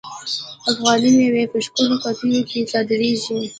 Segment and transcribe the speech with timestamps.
[0.71, 3.35] افغاني میوې په ښکلو قطیو کې صادریږي.